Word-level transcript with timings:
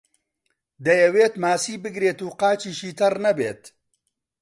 دەیەوێت 0.85 1.33
ماسی 1.43 1.75
بگرێت 1.83 2.19
و 2.21 2.29
قاچیشی 2.39 2.95
تەڕ 2.99 3.13
نەبێت. 3.25 3.61